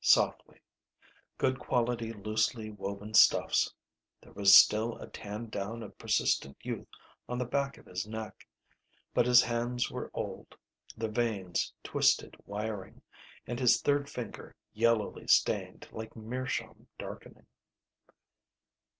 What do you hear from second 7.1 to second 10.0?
on the back of his neck. But his hands